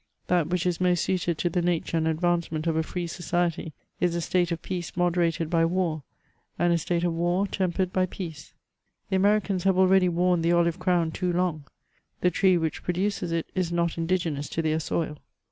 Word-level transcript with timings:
That 0.25 0.47
which 0.47 0.65
is 0.65 0.81
most 0.81 1.03
suited 1.05 1.37
to 1.37 1.49
the 1.51 1.61
nature 1.61 1.95
and 1.95 2.07
advancement 2.07 2.65
of 2.65 2.75
a 2.75 2.81
iree 2.81 3.07
society, 3.07 3.71
is 3.99 4.15
a 4.15 4.19
state 4.21 4.51
of 4.51 4.63
peace 4.63 4.97
moderated 4.97 5.47
by 5.47 5.63
war, 5.63 6.01
and 6.57 6.73
a 6.73 6.79
state 6.79 7.03
of 7.03 7.13
war 7.13 7.45
tempered 7.45 7.93
by 7.93 8.07
peace. 8.07 8.55
The 9.11 9.17
Americans 9.17 9.63
have 9.63 9.77
already 9.77 10.09
worn 10.09 10.41
the 10.41 10.53
olive 10.53 10.79
crown 10.79 11.11
too 11.11 11.31
long; 11.31 11.65
the 12.21 12.31
tree 12.31 12.57
which 12.57 12.81
produces 12.81 13.31
it 13.31 13.51
is 13.53 13.71
not 13.71 13.95
u;idigenous 13.95 14.49
to 14.53 14.63
their 14.63 14.79
soil. 14.79 15.19